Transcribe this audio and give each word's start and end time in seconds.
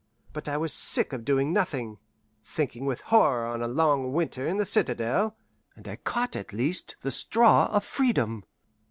But 0.33 0.47
I 0.47 0.57
was 0.57 0.73
sick 0.73 1.13
of 1.13 1.23
doing 1.23 1.53
nothing, 1.53 1.99
thinking 2.43 2.87
with 2.87 3.01
horror 3.01 3.45
on 3.45 3.61
a 3.61 3.67
long 3.67 4.13
winter 4.13 4.47
in 4.47 4.57
the 4.57 4.65
citadel, 4.65 5.37
and 5.75 5.87
I 5.87 5.97
caught 5.97 6.35
at 6.35 6.47
the 6.47 6.57
least 6.57 6.95
straw 7.07 7.67
of 7.67 7.85
freedom. 7.85 8.43